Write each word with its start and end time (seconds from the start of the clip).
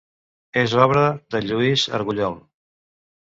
És 0.61 0.71
obra 0.85 1.03
de 1.35 1.41
Lluís 1.43 1.85
Argullol. 1.99 2.39